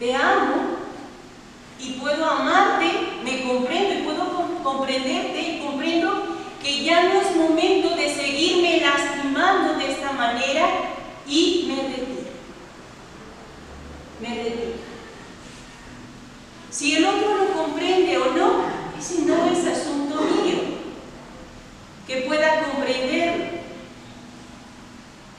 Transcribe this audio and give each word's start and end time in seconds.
te 0.00 0.14
amo 0.14 0.78
y 1.78 1.92
puedo 1.92 2.24
amarte, 2.24 2.86
me 3.22 3.42
comprendo 3.42 3.94
y 3.94 4.02
puedo 4.02 4.62
comprenderte 4.62 5.40
y 5.40 5.60
comprendo 5.60 6.38
que 6.62 6.82
ya 6.82 7.04
no 7.04 7.20
es 7.20 7.36
momento 7.36 7.94
de 7.94 8.14
seguirme 8.14 8.80
lastimando 8.80 9.74
de 9.74 9.92
esta 9.92 10.12
manera 10.12 10.66
y 11.26 11.66
me 11.68 11.82
retiro. 11.82 12.30
Me 14.20 14.28
retiro. 14.28 14.72
Si 16.70 16.96
el 16.96 17.04
otro 17.04 17.36
lo 17.36 17.52
comprende 17.52 18.16
o 18.16 18.32
no, 18.32 18.62
ese 18.98 19.22
no 19.22 19.50
es 19.50 19.66
asunto 19.66 20.22
mío. 20.22 20.80
Que 22.06 22.22
pueda 22.22 22.64
comprenderlo. 22.64 23.44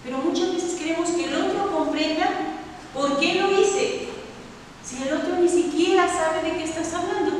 Pero 0.03 0.17
muchas 0.19 0.53
veces 0.53 0.79
queremos 0.79 1.09
que 1.09 1.25
el 1.25 1.35
otro 1.35 1.71
comprenda 1.71 2.29
por 2.93 3.19
qué 3.19 3.35
lo 3.35 3.59
hice. 3.59 4.11
Si 4.83 5.03
el 5.03 5.13
otro 5.13 5.37
ni 5.37 5.47
siquiera 5.47 6.07
sabe 6.07 6.41
de 6.41 6.57
qué 6.57 6.63
estás 6.63 6.93
hablando. 6.93 7.31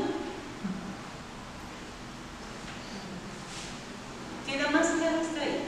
Queda 4.48 4.70
más 4.70 4.88
claro 4.88 5.18
hasta 5.20 5.42
ahí. 5.42 5.64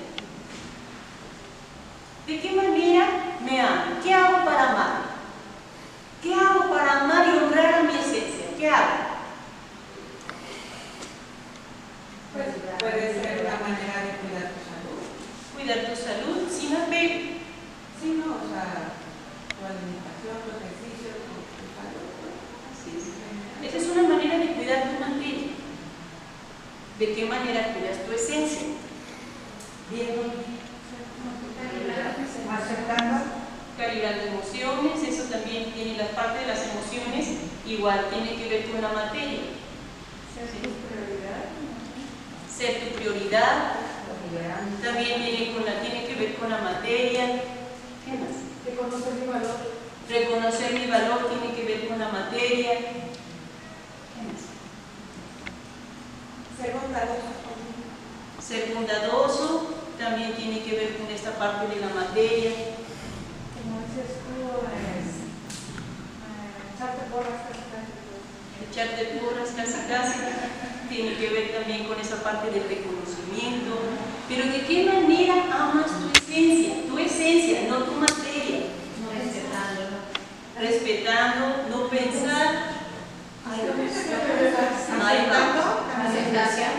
¿De 2.34 2.40
qué 2.40 2.52
manera 2.52 3.06
me 3.46 3.62
amo? 3.62 4.02
¿Qué 4.02 4.12
hago 4.12 4.44
para 4.44 4.72
amar? 4.72 5.02
¿Qué 6.20 6.34
hago 6.34 6.68
para 6.74 7.02
amar 7.02 7.28
y 7.28 7.38
honrar 7.38 7.76
a 7.76 7.84
mi 7.84 7.94
esencia? 7.94 8.58
¿Qué 8.58 8.68
hago? 8.68 9.22
Pues 12.34 12.48
puede 12.80 13.14
ser 13.22 13.46
una 13.46 13.58
manera 13.62 14.02
de 14.02 14.18
cuidar 14.18 14.50
tu 14.50 14.62
salud. 14.66 14.98
Cuidar 15.54 15.80
tu 15.86 15.96
salud 15.96 16.50
sin 16.50 16.76
apego. 16.76 17.38
Sí, 18.02 18.18
no, 18.18 18.34
o 18.34 18.50
sea, 18.50 18.98
tu 19.54 19.62
alimentación, 19.70 20.34
tu 20.42 20.58
ejercicio, 20.58 21.14
tu, 21.14 21.38
tu 21.38 21.66
salud. 21.78 22.34
Así 22.74 22.98
es. 22.98 23.70
Esa 23.70 23.78
es 23.78 23.96
una 23.96 24.10
manera 24.10 24.40
de 24.40 24.54
cuidar 24.56 24.90
tu 24.90 25.00
materia. 25.06 25.54
¿De 26.98 27.14
qué 27.14 27.26
manera 27.26 27.74
cuidas 27.74 28.04
tu 28.04 28.12
esencia? 28.12 28.70
Bien, 29.92 30.34
Aceptando. 32.54 33.26
calidad 33.78 34.14
de 34.16 34.28
emociones, 34.28 35.02
eso 35.04 35.24
también 35.24 35.74
tiene 35.74 35.98
la 35.98 36.08
parte 36.10 36.40
de 36.40 36.48
las 36.48 36.62
emociones, 36.70 37.40
igual 37.74 38.08
tiene 38.10 38.36
que 38.36 38.50
ver 38.50 38.72
con 38.72 38.82
la 38.82 38.90
materia. 38.90 39.40
Ser 40.34 40.48
tu 40.62 40.70
prioridad. 40.88 41.46
Ser 42.50 42.80
tu 42.80 42.96
prioridad, 42.96 43.74
también 44.82 45.24
tiene, 45.24 45.54
con 45.54 45.66
la, 45.66 45.82
tiene 45.82 46.06
que 46.06 46.16
ver 46.16 46.36
con 46.36 46.50
la 46.50 46.58
materia. 46.60 47.44
¿Qué 48.06 48.12
más? 48.18 48.30
Reconocer 48.66 49.14
mi 49.14 49.28
valor. 49.28 49.58
Reconocer 50.10 50.74
mi 50.74 50.88
valor 50.88 51.30
tiene 51.30 51.56
que 51.56 51.64
ver 51.64 51.88
con 51.88 52.00
la 52.00 52.10
materia. 52.10 52.80
¿Qué 52.80 54.22
más? 54.26 54.42
Ser 56.60 56.74
bondadoso. 56.74 57.30
Ser 58.42 58.74
bondadoso 58.74 59.74
también 60.00 60.34
tiene 60.34 60.64
que 60.64 60.76
ver 60.76 60.98
con 60.98 61.08
esta 61.08 61.32
parte 61.38 61.68
de 61.74 61.82
la 61.82 61.94
materia. 61.94 62.52
Como 63.54 63.82
dices 63.86 64.18
tú, 64.26 64.66
es 64.74 65.08
eh, 66.26 66.76
echarte 66.76 67.04
porras 67.12 67.53
casi. 68.74 68.90
Echarte 68.90 69.20
porras 69.20 69.50
casi 69.56 69.88
casi 69.88 70.20
tiene 70.90 71.16
que 71.16 71.30
ver 71.30 71.52
también 71.54 71.86
con 71.86 72.00
esa 72.00 72.22
parte 72.22 72.52
del 72.52 72.68
reconocimiento. 72.68 73.80
Pero 74.28 74.52
¿de 74.52 74.62
qué 74.66 74.86
manera 74.86 75.46
amas 75.52 75.88
tu 75.88 76.10
esencia? 76.12 76.74
Tu 76.88 76.98
esencia, 76.98 77.62
no 77.70 77.78
tu 77.84 77.94
materia. 77.94 78.68
No 79.02 79.12
respetándolo. 79.12 79.98
Respetando, 80.60 81.46
no 81.70 81.88
pensar. 81.88 82.74
Aceptando. 85.04 85.62
Aceptación. 86.08 86.74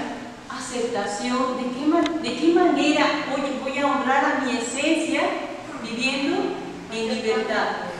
Aceptación. 0.50 1.56
¿De 1.56 1.64
qué, 1.74 2.28
de 2.28 2.36
qué 2.40 2.48
manera 2.52 3.06
oye, 3.34 3.58
voy 3.62 3.78
a 3.78 3.86
honrar 3.86 4.24
a 4.24 4.44
mi 4.44 4.56
esencia 4.56 5.22
viviendo 5.82 6.36
en 6.92 7.14
libertad? 7.14 7.93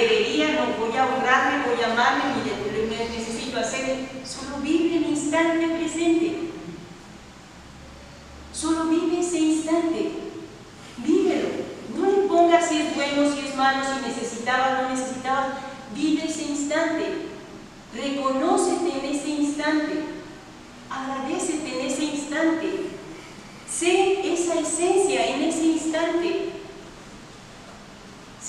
Debería, 0.00 0.52
no 0.52 0.86
voy 0.86 0.96
a 0.96 1.06
honrarme, 1.06 1.66
voy 1.66 1.82
a 1.82 1.92
amarme, 1.92 2.22
que 2.44 3.18
necesito 3.18 3.58
hacer, 3.58 4.08
solo 4.24 4.58
vive 4.62 4.98
el 4.98 5.06
instante 5.06 5.66
presente. 5.66 6.50
Solo 8.52 8.84
vive 8.84 9.18
ese 9.18 9.38
instante. 9.38 10.12
Vívelo. 10.98 11.48
No 11.96 12.06
le 12.06 12.28
pongas 12.28 12.68
si 12.68 12.80
es 12.80 12.94
bueno, 12.94 13.34
si 13.34 13.40
es 13.40 13.56
malo, 13.56 13.82
si 13.84 14.06
necesitabas, 14.06 14.82
no 14.82 14.90
necesitabas. 14.90 15.46
Vive 15.96 16.26
ese 16.26 16.44
instante. 16.44 17.04
Reconócete 17.92 19.00
en 19.00 19.14
ese 19.16 19.28
instante. 19.30 20.04
Agradecete 20.90 21.80
en 21.80 21.86
ese 21.86 22.04
instante. 22.04 22.68
Sé 23.68 24.32
esa 24.32 24.60
esencia 24.60 25.26
en 25.26 25.42
ese 25.42 25.64
instante. 25.64 26.47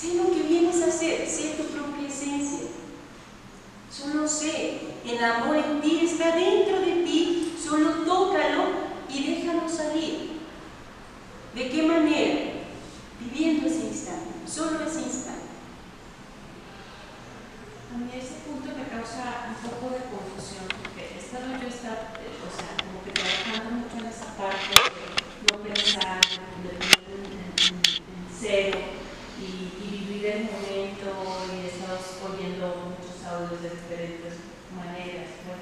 Sé 0.00 0.14
lo 0.14 0.30
que 0.32 0.42
vienes 0.48 0.82
a 0.82 0.86
hacer, 0.86 1.26
sé 1.28 1.54
tu 1.56 1.64
propia 1.64 2.08
esencia. 2.08 2.68
Solo 3.90 4.26
sé, 4.26 4.80
el 5.04 5.22
amor 5.24 5.56
en 5.56 5.80
ti 5.80 6.00
está 6.04 6.34
dentro 6.36 6.80
de 6.80 7.02
ti, 7.04 7.54
solo 7.62 7.90
tócalo 8.06 8.64
y 9.08 9.34
déjalo 9.34 9.68
salir. 9.68 10.30
¿De 11.54 11.68
qué 11.68 11.82
manera? 11.82 12.40
Viviendo 13.18 13.66
ese 13.66 13.86
instante, 13.88 14.30
solo 14.46 14.80
ese 14.86 15.00
instante. 15.02 15.50
A 17.92 17.98
mí 17.98 18.08
ese 18.14 18.34
punto 18.46 18.70
me 18.78 18.86
causa 18.86 19.50
un 19.50 19.68
poco 19.68 19.92
de 19.92 20.00
confusión 20.06 20.64
porque 20.70 21.18
esta, 21.18 21.38
eh, 22.22 22.38
o 22.40 22.48
sea, 22.48 22.78
como 22.78 23.02
que 23.04 23.10
trabajando 23.10 23.82
mucho 23.82 23.98
en 23.98 24.06
esa 24.06 24.30
parte 24.38 24.70
de 24.70 25.50
no 25.50 25.62
pensar, 25.66 26.20
de 26.22 26.70
poner 26.70 27.10
en, 27.10 27.34
en- 27.34 27.82
en 27.98 28.26
cero 28.30 28.78
y, 29.42 29.74
y 29.82 29.90
vivir 29.90 30.26
el 30.26 30.42
momento 30.44 31.08
y 31.50 31.66
he 31.66 31.68
estado 31.68 31.98
oyendo 32.30 32.94
muchos 32.94 33.18
audios 33.26 33.60
de 33.62 33.70
diferentes 33.70 34.34
maneras, 34.70 35.28
¿no? 35.48 35.58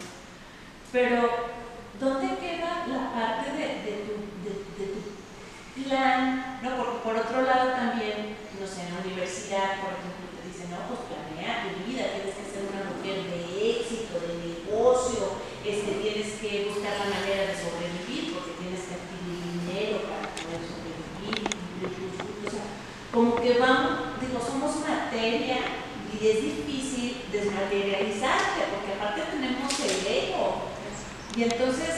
Pero, 0.93 1.31
¿dónde 1.99 2.37
queda 2.39 2.87
la 2.87 3.13
parte 3.15 3.53
de, 3.53 3.67
de 3.89 3.93
tu, 4.05 4.15
de, 4.45 4.53
de 4.77 4.85
tu 4.93 5.01
plan? 5.89 6.59
No, 6.63 6.77
por, 6.77 6.89
por 7.03 7.17
otro 7.17 7.43
lado 7.43 7.71
también, 7.73 8.37
no 8.59 8.67
sé, 8.67 8.83
en 8.89 8.95
la 8.95 9.01
universidad, 9.01 9.79
por 9.81 9.95
ejemplo, 9.95 10.27
te 10.35 10.49
dicen, 10.51 10.71
no, 10.75 10.83
pues 10.91 11.07
planea 11.07 11.71
tu 11.71 11.87
vida, 11.87 12.19
tienes 12.19 12.35
que 12.35 12.47
ser 12.51 12.63
una 12.67 12.83
mujer 12.91 13.23
de 13.31 13.39
éxito, 13.79 14.19
de 14.19 14.33
negocio, 14.43 15.39
este, 15.63 15.93
tienes 16.03 16.35
que 16.43 16.67
buscar 16.75 16.99
la 16.99 17.15
manera 17.15 17.47
de 17.47 17.55
sobrevivir, 17.55 18.35
porque 18.35 18.59
tienes 18.59 18.83
que 18.91 18.95
adquirir 18.99 19.39
dinero 19.55 19.97
para 20.11 20.27
poder 20.35 20.63
sobrevivir, 20.67 21.47
cumplir 21.47 21.91
tus 21.95 22.11
gustos, 22.19 22.43
o 22.43 22.51
sea, 22.51 22.67
digo, 23.55 24.41
somos 24.45 24.77
materia 24.87 25.57
y 26.13 26.27
es 26.29 26.43
difícil 26.43 27.23
desmaterializarte, 27.33 28.61
porque 28.75 28.93
aparte 28.95 29.23
tenemos 29.33 29.73
el 29.81 30.07
ego. 30.07 30.69
Y 31.37 31.43
entonces, 31.45 31.95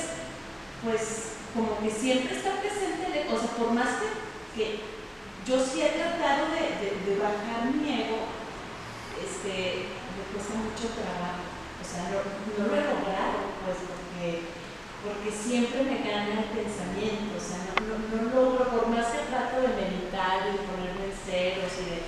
pues, 0.85 1.33
como 1.55 1.79
que 1.81 1.91
siempre 1.91 2.37
está 2.37 2.61
presente, 2.61 3.07
el 3.07 3.27
ego, 3.27 3.35
o 3.35 3.39
sea, 3.39 3.51
por 3.57 3.73
más 3.73 3.89
que, 4.55 4.81
yo 5.47 5.57
sí 5.59 5.83
he 5.83 5.89
tratado 5.99 6.47
de, 6.53 6.61
de- 6.79 6.99
de 7.11 7.19
bajar 7.19 7.73
mi 7.75 7.89
ego, 8.03 8.29
este, 9.19 9.89
me 10.15 10.23
cuesta 10.33 10.55
mucho 10.55 10.95
trabajo. 10.95 11.43
O 11.81 11.85
sea, 11.85 12.13
no, 12.13 12.21
no 12.23 12.63
lo 12.69 12.75
he 12.77 12.85
logrado, 12.85 13.39
pues, 13.65 13.79
porque, 13.89 14.60
porque 15.05 15.31
siempre 15.33 15.83
me 15.83 15.99
gana 16.05 16.45
el 16.45 16.51
pensamiento. 16.53 17.33
O 17.37 17.41
sea, 17.41 17.61
no, 17.81 18.31
logro, 18.35 18.69
por 18.71 18.89
más 18.89 19.07
que 19.07 19.29
trato 19.31 19.61
de 19.63 19.69
meditar 19.81 20.49
y 20.49 20.53
de 20.53 20.65
ponerme 20.69 21.05
en 21.09 21.17
ceros 21.17 21.73
y 21.81 21.85
de. 21.91 21.99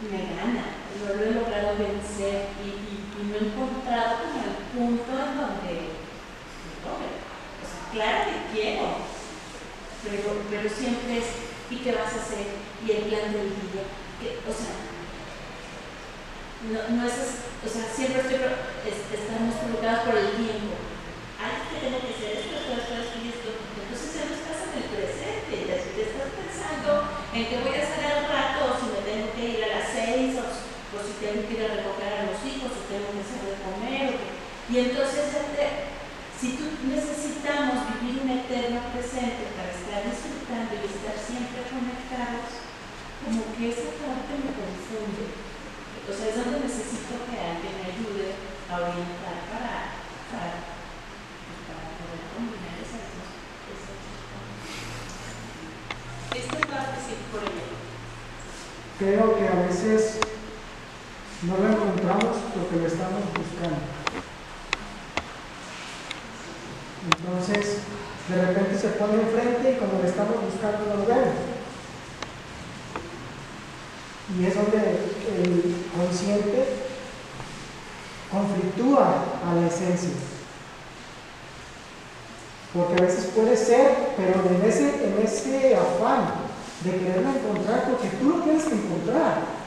Me 0.00 0.16
gana, 0.34 0.64
no 0.96 1.12
lo 1.14 1.20
he 1.22 1.30
logrado 1.34 1.76
vencer 1.76 2.48
y, 2.64 2.68
y- 2.68 3.00
no 3.20 3.36
he 3.36 3.44
encontrado 3.52 4.16
como 4.24 4.40
el 4.48 4.56
punto 4.72 5.12
en 5.12 5.36
donde 5.36 5.72
me. 5.76 6.00
O 6.88 7.64
sea, 7.68 7.82
claro 7.92 8.24
que 8.24 8.38
quiero, 8.56 8.96
pero, 10.02 10.40
pero 10.48 10.66
siempre 10.70 11.18
es, 11.18 11.26
¿y 11.70 11.76
qué 11.84 11.92
vas 11.92 12.14
a 12.14 12.22
hacer? 12.22 12.46
Y 12.80 12.90
el 12.92 13.02
plan 13.12 13.30
del 13.30 13.50
día, 13.60 13.84
o 14.48 14.52
sea, 14.56 14.72
no, 16.96 17.04
es, 17.06 17.12
o 17.12 17.68
sea, 17.68 17.84
siempre 17.94 18.20
estamos 18.24 19.54
preocupados 19.56 20.00
por 20.08 20.16
el 20.16 20.30
tiempo. 20.32 20.89
Ay, 21.80 21.88
es 21.88 21.96
que 21.96 21.96
tengo 21.96 22.00
que 22.04 22.12
hacer 22.12 22.32
esto, 22.36 22.52
esto, 22.60 22.72
esto, 22.76 22.92
esto 23.00 23.16
y 23.24 23.28
esto. 23.32 23.48
Entonces 23.56 24.08
ya 24.12 24.24
no 24.28 24.34
estás 24.36 24.60
en 24.68 24.74
el 24.76 24.88
presente, 24.92 25.52
ya 25.64 25.76
te 25.80 26.02
estás 26.04 26.28
pensando 26.36 26.90
en 27.32 27.42
qué 27.48 27.56
voy 27.64 27.72
a 27.72 27.84
hacer 27.88 28.04
al 28.04 28.22
rato, 28.28 28.58
o 28.68 28.76
si 28.76 28.86
me 28.92 29.00
tengo 29.00 29.26
que 29.32 29.44
ir 29.56 29.64
a 29.64 29.80
las 29.80 29.88
seis, 29.88 30.36
o, 30.36 30.44
si 31.00 31.12
tengo 31.24 31.40
que 31.48 31.54
ir 31.56 31.64
a 31.64 31.80
recoger 31.80 32.12
a 32.12 32.28
los 32.28 32.40
hijos, 32.44 32.68
o 32.68 32.84
tengo 32.84 33.08
que 33.16 33.24
hacer 33.24 33.40
de 33.48 33.56
comer. 33.64 34.08
Y 34.68 34.74
entonces 34.76 35.24
si 36.40 36.56
tú 36.56 36.64
necesitamos 36.88 37.84
vivir 38.00 38.24
un 38.24 38.30
eterno 38.32 38.80
presente 38.96 39.52
para 39.52 39.68
estar 39.76 40.00
disfrutando 40.08 40.72
y 40.72 40.88
estar 40.88 41.12
siempre 41.20 41.68
conectados, 41.68 42.64
como 43.20 43.44
que 43.52 43.68
esa 43.68 43.92
parte 44.00 44.40
me 44.40 44.48
confunde. 44.56 45.36
O 46.08 46.12
sea, 46.16 46.32
es 46.32 46.36
donde 46.40 46.64
necesito 46.64 47.28
que 47.28 47.36
alguien 47.36 47.76
me 47.76 47.92
ayude 47.92 48.40
a 48.72 48.88
orientar 48.88 49.36
para 49.52 50.80
poder 52.00 52.24
combinar 52.32 52.80
esas 52.80 53.04
dos. 53.12 53.28
Esas 53.68 54.00
Esta 56.40 56.56
parte 56.72 56.96
sí, 57.04 57.20
por 57.28 57.44
ejemplo. 57.44 57.76
Creo 59.00 59.34
que 59.34 59.48
a 59.48 59.66
veces 59.66 60.18
no 61.44 61.56
lo 61.56 61.72
encontramos 61.72 62.36
porque 62.54 62.76
lo 62.76 62.86
estamos 62.86 63.22
buscando. 63.32 63.80
Entonces, 67.08 67.78
de 68.28 68.42
repente 68.42 68.78
se 68.78 68.88
pone 68.88 69.22
enfrente 69.22 69.72
y 69.72 69.76
como 69.76 70.02
lo 70.02 70.06
estamos 70.06 70.36
buscando 70.44 70.84
no 70.84 70.96
lo 71.00 71.06
vemos. 71.06 71.34
Y 74.38 74.44
es 74.44 74.54
donde 74.54 74.78
el 74.78 75.76
consciente 75.96 76.66
conflictúa 78.30 79.24
a 79.48 79.54
la 79.54 79.66
esencia. 79.66 80.10
Porque 82.74 83.02
a 83.02 83.06
veces 83.06 83.30
puede 83.34 83.56
ser, 83.56 84.10
pero 84.18 84.44
en 84.46 84.62
ese, 84.68 85.06
en 85.06 85.26
ese 85.26 85.74
afán 85.74 86.39
de 86.84 86.90
quererlo 86.90 87.30
encontrar, 87.30 87.90
porque 87.90 88.08
tú 88.16 88.30
lo 88.30 88.42
tienes 88.42 88.64
que 88.64 88.74
encontrar. 88.74 89.60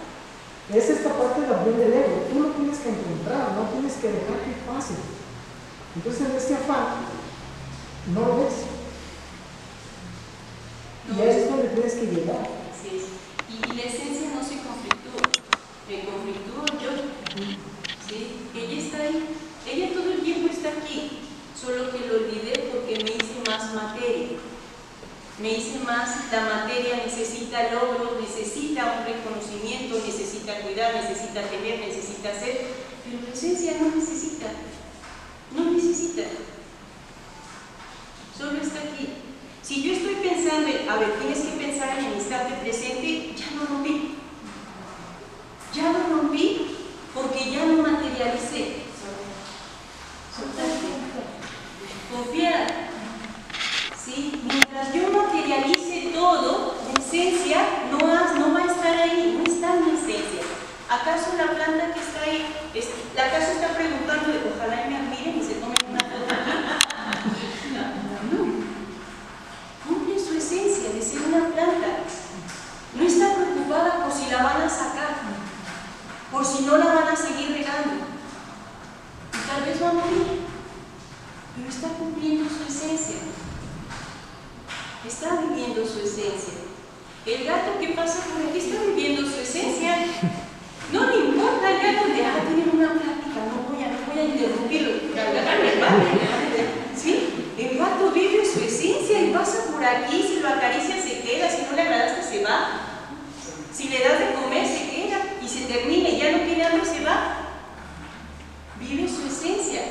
Es 0.74 0.89
esta 0.89 1.13
parte 1.13 1.42
también 1.42 1.77
del 1.77 1.94
ego, 1.94 2.24
tú 2.31 2.39
lo 2.39 2.50
tienes 2.51 2.80
que 2.80 2.89
encontrar, 2.89 3.51
no 3.54 3.69
tienes 3.69 3.94
que 3.94 4.07
dejar 4.07 4.39
que 4.42 4.54
pase. 4.65 4.95
Entonces 5.95 6.21
en 6.30 6.36
este 6.36 6.56
afán 6.56 7.06
no 8.13 8.19
lo 8.21 8.38
ves. 8.38 8.65
Y 11.15 11.21
ahí 11.21 11.30
es 11.30 11.50
donde 11.50 11.68
tienes 11.68 11.94
que 11.94 12.06
llegar. 12.07 12.48
Así 12.71 12.98
es. 12.98 13.04
Y, 13.51 13.71
y 13.71 13.75
la 13.75 13.83
esencia 13.83 14.30
no 14.33 14.42
se 14.42 14.63
conflictúa. 14.63 15.21
Me 15.89 16.06
conflictúo 16.06 16.66
yo. 16.81 16.92
¿Sí? 18.07 18.50
Ella 18.56 18.81
está 18.81 18.98
ahí. 19.04 19.36
Ella 19.69 19.94
todo 19.94 20.12
el 20.13 20.21
tiempo 20.21 20.48
está 20.51 20.69
aquí. 20.69 21.19
Solo 21.59 21.92
que 21.92 22.07
lo 22.07 22.16
olvidé 22.16 22.71
porque 22.71 23.04
me 23.04 23.12
hice 23.12 23.44
más 23.45 23.74
materia. 23.75 24.39
Me 25.39 25.50
hice 25.51 25.80
más, 25.80 26.31
la 26.31 26.41
materia 26.41 26.97
necesita 27.06 27.71
logros, 27.74 28.21
necesita 28.21 29.00
un 29.00 29.06
reconocimiento, 29.06 29.95
necesita 30.06 30.59
cuidar, 30.62 30.94
necesita 30.94 31.41
tener, 31.50 31.80
necesita 31.80 32.30
hacer, 32.30 32.68
pero 33.03 33.18
la 33.27 33.33
esencia 33.33 33.74
no 33.81 33.95
necesita, 33.95 34.45
no 35.56 35.71
necesita, 35.71 36.21
solo 38.38 38.62
está 38.62 38.80
aquí. 38.80 39.09
Si 39.63 39.81
yo 39.81 39.94
estoy 39.94 40.15
pensando, 40.15 40.68
en, 40.69 40.88
a 40.89 40.97
ver, 40.97 41.13
tienes 41.19 41.39
que 41.39 41.57
pensar 41.65 41.97
en 41.97 42.06
el 42.06 42.13
instante 42.13 42.53
presente, 42.62 43.33
ya 43.35 43.51
no 43.56 43.65
rompí, 43.65 44.15
ya 45.74 45.91
no 45.94 46.15
rompí 46.21 46.77
porque 47.13 47.50
ya 47.51 47.65
no 47.65 47.81
materialicé. 47.81 48.83
Confiar. 52.12 52.83
¿Sí? 54.03 54.41
Mientras 54.44 54.94
yo 54.94 55.09
materialice 55.12 56.12
todo, 56.13 56.75
la 56.94 57.01
esencia 57.01 57.65
no, 57.89 57.97
ha- 58.06 58.33
no 58.38 58.53
va 58.53 58.59
a 58.59 58.65
estar 58.71 58.97
ahí, 58.97 59.38
no 59.38 59.51
está 59.51 59.75
en 59.75 59.85
mi 59.85 59.92
esencia. 59.92 60.42
¿Acaso 60.89 61.31
la 61.38 61.51
planta 61.56 61.94
que 61.94 62.00
está 62.01 62.21
ahí, 62.21 62.45
es- 62.73 62.89
acaso 63.18 63.51
está 63.53 63.69
preguntando, 63.69 64.27
de, 64.27 64.51
ojalá 64.53 64.85
y 64.85 64.89
me 64.89 64.97
admiren 64.97 65.39
y 65.39 65.44
se 65.44 65.53
tomen 65.56 65.77
una 65.89 66.00
foto 66.01 66.33
aquí? 66.33 66.51
No. 67.73 68.44
Cumple 69.88 70.19
su 70.19 70.38
esencia 70.38 70.89
de 70.89 71.01
ser 71.01 71.21
una 71.21 71.47
planta. 71.47 71.88
No 72.95 73.03
está 73.03 73.35
preocupada 73.35 74.03
por 74.03 74.12
si 74.13 74.30
la 74.30 74.44
van 74.44 74.62
a 74.63 74.69
sacar, 74.69 75.15
por 76.30 76.45
si 76.45 76.63
no 76.65 76.77
la 76.77 76.85
van 76.94 77.07
a 77.07 77.15
seguir 77.15 77.51
regando. 77.53 78.03
Y 79.33 79.47
tal 79.47 79.63
vez 79.63 79.81
va 79.81 79.89
a 79.89 79.94
morir, 79.94 80.42
pero 81.56 81.69
cumpliendo 82.24 82.50
su 82.50 82.64
esencia 82.72 83.16
está 85.06 85.42
viviendo 85.42 85.86
su 85.86 86.00
esencia. 86.00 86.54
El 87.25 87.44
gato 87.44 87.78
que 87.80 87.90
pasa 87.90 88.20
por 88.31 88.50
aquí 88.50 88.60
está 88.60 88.81
viviendo 88.84 89.30
su 89.30 89.40
esencia. 89.42 89.98
No 90.94 91.06
le 91.08 91.18
importa 91.25 91.70
el 91.72 91.81
gato 91.96 92.08
de, 92.08 92.25
ah, 92.25 92.44
tienen 92.48 92.70
una 92.74 92.92
plática, 92.94 93.44
no 93.52 93.68
voy 93.74 93.84
a, 93.84 93.88
no 93.92 93.98
voy 94.08 94.20
a 94.20 94.24
interrumpirlo. 94.25 94.92
¿Sí? 96.96 97.30
El 97.58 97.78
gato 97.78 98.12
vive 98.12 98.46
su 98.46 98.60
esencia 98.62 99.22
y 99.22 99.34
pasa 99.34 99.66
por 99.72 99.84
aquí, 99.84 100.24
si 100.24 100.40
lo 100.40 100.48
acaricia 100.48 101.02
se 101.02 101.19
queda, 101.22 101.50
si 101.50 101.64
no 101.66 101.74
le 101.76 101.81
agradaste 101.81 102.24
se 102.38 102.44
va. 102.46 102.80
Si 103.74 103.90
le 103.90 104.00
das 104.00 104.19
de 104.19 104.34
comer 104.36 104.66
se 104.66 104.90
queda 104.90 105.19
y 105.44 105.48
se 105.50 105.66
termina 105.66 106.08
y 106.10 106.18
ya 106.19 106.31
no 106.31 106.38
tiene 106.46 106.64
hambre 106.66 106.86
se 106.86 107.04
va. 107.04 107.38
Vive 108.80 109.10
su 109.10 109.26
esencia. 109.28 109.81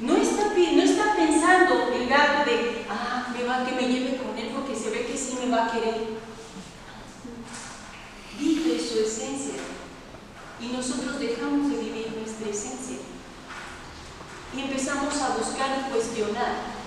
No 0.00 0.16
está, 0.16 0.54
pi- 0.54 0.76
no 0.76 0.82
está 0.84 1.16
pensando 1.16 1.90
el 1.92 2.08
gato 2.08 2.48
de, 2.48 2.84
ah, 2.88 3.34
me 3.36 3.42
va 3.44 3.64
que 3.66 3.72
me 3.72 3.82
lleve 3.92 4.16
con 4.16 4.38
él 4.38 4.50
porque 4.54 4.78
se 4.78 4.90
ve 4.90 5.06
que 5.06 5.16
sí 5.18 5.36
me 5.44 5.50
va 5.50 5.66
a 5.66 5.72
querer. 5.72 5.96
Vive 8.38 8.78
esencia. 9.04 9.54
Y 10.60 10.68
nosotros 10.68 11.20
dejamos 11.20 11.70
de 11.70 11.76
vivir 11.78 12.12
nuestra 12.18 12.48
esencia. 12.50 12.98
Y 14.56 14.60
empezamos 14.60 15.16
a 15.20 15.36
buscar 15.36 15.86
y 15.86 15.92
cuestionar. 15.92 16.78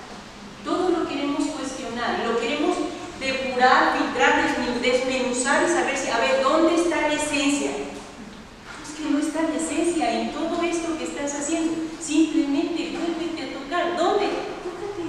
Todo 0.65 0.89
lo 0.89 1.07
queremos 1.07 1.45
cuestionar, 1.47 2.19
lo 2.25 2.39
queremos 2.39 2.75
depurar, 3.19 3.97
filtrar, 3.97 4.43
desmen- 4.43 4.81
desmenuzar 4.81 5.63
y 5.63 5.67
saber 5.71 5.97
si, 5.97 6.09
a 6.09 6.17
ver, 6.19 6.43
¿dónde 6.43 6.75
está 6.75 7.01
la 7.07 7.13
esencia? 7.13 7.71
Es 7.71 8.97
que 8.97 9.09
no 9.09 9.19
está 9.19 9.43
la 9.43 9.55
esencia 9.55 10.11
en 10.21 10.31
todo 10.33 10.61
esto 10.63 10.97
que 10.97 11.03
estás 11.05 11.33
haciendo. 11.35 11.73
Simplemente 12.01 12.97
vuélvete 12.97 13.43
a 13.43 13.59
tocar. 13.59 13.97
¿Dónde? 13.97 14.25
Tócate. 14.27 15.07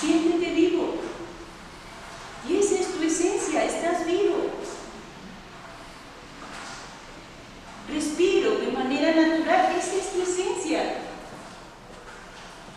Siéntete 0.00 0.50
vivo. 0.52 0.96
Y 2.48 2.56
esa 2.56 2.74
es 2.80 2.92
tu 2.94 3.02
esencia, 3.02 3.64
estás 3.64 4.04
vivo. 4.06 4.50
Respiro 7.92 8.58
de 8.58 8.68
manera 8.72 9.12
natural, 9.14 9.74
esa 9.78 9.94
es 9.94 10.12
tu 10.12 10.22
esencia. 10.22 10.98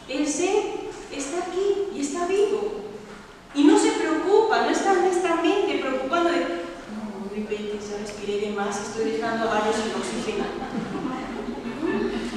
El 0.10 0.26
ser 0.26 0.64
está 1.12 1.40
aquí 1.40 1.90
y 1.96 2.02
está 2.02 2.28
vivo. 2.28 2.86
Y 3.54 3.64
no 3.64 3.78
se 3.78 3.92
preocupa, 3.92 4.62
no 4.62 4.70
está 4.70 4.94
honestamente 4.94 5.80
preocupando 5.80 6.30
de, 6.30 6.40
no, 6.40 7.30
de 7.30 7.36
repente 7.36 7.80
ya 7.80 7.98
respiré 7.98 8.48
de 8.48 8.56
más, 8.56 8.80
estoy 8.80 9.12
dejando 9.12 9.50
a 9.50 9.54
varios 9.56 9.76
sin 9.76 9.94
oxígeno. 9.94 10.46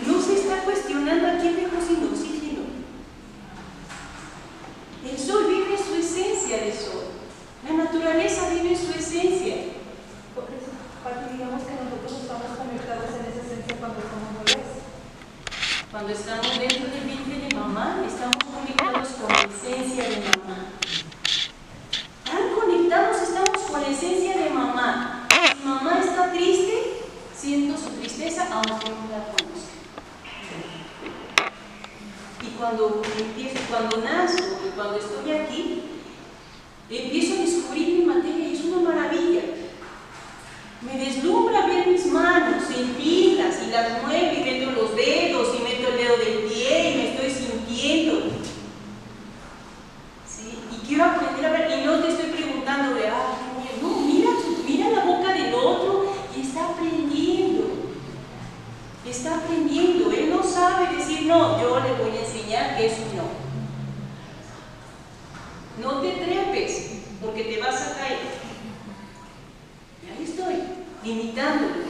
No 0.07 0.21
se 0.21 0.35
está 0.35 0.65
cuestionando 0.65 1.27
a 1.27 1.39
quién 1.39 1.57
dejó 1.57 1.77
sin 1.81 2.09
oxígeno. 2.09 2.63
El 5.05 5.19
sol 5.19 5.47
vive 5.49 5.77
su 5.77 5.95
esencia 5.95 6.57
de 6.59 6.73
sol. 6.73 7.05
La 7.69 7.85
naturaleza 7.85 8.51
vive 8.51 8.75
su 8.77 8.93
esencia. 8.93 9.57
Por 10.35 10.45
eso, 10.45 10.71
Pati, 11.05 11.35
digamos 11.35 11.63
que 11.63 11.73
nosotros 11.73 12.23
estamos 12.23 12.57
conectados 12.57 13.11
en 13.15 13.27
esa 13.31 13.47
esencia 13.47 13.77
cuando 13.79 14.01
somos 14.01 14.45
bebés. 14.45 14.81
Cuando 15.91 16.13
estamos 16.13 16.59
dentro 16.59 16.89
del 16.89 17.05
vientre 17.05 17.49
de 17.49 17.55
mamá, 17.55 18.03
estamos 18.07 18.37
conectados 18.45 19.09
con 19.19 19.29
la 19.29 19.43
esencia 19.43 20.09
de 20.09 20.21
mamá. 20.21 20.71
Tan 22.25 22.55
conectados 22.55 23.23
estamos 23.23 23.59
con 23.69 23.83
la 23.83 23.89
esencia 23.89 24.39
de 24.39 24.51
mamá. 24.51 25.27
Si 25.31 25.67
mamá 25.67 25.99
está 25.99 26.31
triste, 26.33 27.03
siento 27.37 27.77
su 27.77 27.91
tristeza 27.99 28.47
aunque 28.53 28.91
no 28.91 29.11
la 29.11 29.25
conozca. 29.35 29.75
Y 32.41 32.51
cuando 32.71 33.03
empiezo, 33.19 33.59
cuando 33.69 33.97
nazco 33.99 34.61
y 34.67 34.71
cuando 34.77 34.99
estoy 34.99 35.33
aquí, 35.33 35.83
empiezo 36.89 37.35
a 37.35 37.45
descubrir 37.45 37.99
mi 37.99 38.05
materia 38.05 38.49
y 38.49 38.55
es 38.55 38.65
una 38.65 38.91
maravilla. 38.91 39.43
Me 40.83 41.05
deslumbra 41.05 41.67
ver 41.67 41.89
mis 41.89 42.07
manos, 42.07 42.65
sentirlas 42.65 43.57
y 43.67 43.71
las 43.71 44.03
muevo 44.03 44.33
y 44.35 44.45
meto 44.45 44.71
los 44.71 44.95
dedos 44.95 45.49
y 45.59 45.63
meto 45.63 45.89
el 45.89 45.97
dedo 45.97 46.17
del 46.17 46.49
pie 46.49 46.91
y 46.91 46.97
me 46.97 47.11
estoy 47.11 47.31
sintiendo. 47.31 48.23
¿Sí? 50.27 50.55
Y 50.73 50.87
quiero 50.87 51.05
aprender 51.05 51.47
a 51.47 51.51
ver, 51.51 51.81
y 51.81 51.85
no 51.85 51.99
te 51.99 52.09
estoy 52.09 52.31
preguntando 52.31 52.95
de, 52.95 53.09
ah, 53.09 53.35
qué 53.37 53.63
bien". 53.63 53.83
no, 53.83 54.01
mira, 54.01 54.31
mira 54.67 54.91
la 54.91 55.05
boca 55.05 55.33
del 55.35 55.53
otro 55.55 56.15
y 56.37 56.41
está 56.41 56.71
aprendiendo. 56.71 57.65
Está 59.05 59.37
aprendiendo. 59.37 60.11
Él 60.13 60.31
no 60.31 60.43
sabe 60.43 60.97
decir 60.97 61.23
no, 61.27 61.61
yo 61.61 61.81
le 61.81 61.93
voy 61.95 62.19
a 62.19 62.20
que 62.51 62.87
es 62.87 62.99
no. 63.15 63.31
No 65.81 66.01
te 66.01 66.11
trepes, 66.13 66.91
porque 67.23 67.45
te 67.45 67.61
vas 67.61 67.81
a 67.81 67.95
caer. 67.97 68.19
Y 70.03 70.11
ahí 70.11 70.25
estoy, 70.25 70.57
limitándolo. 71.05 71.90